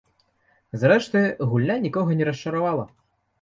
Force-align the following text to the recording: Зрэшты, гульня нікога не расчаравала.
Зрэшты, 0.83 1.21
гульня 1.51 1.77
нікога 1.85 2.17
не 2.23 2.29
расчаравала. 2.31 2.89